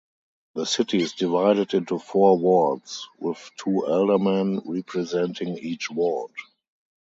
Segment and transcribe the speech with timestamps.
[0.55, 6.31] The city is divided into four wards, with two aldermen representing each ward.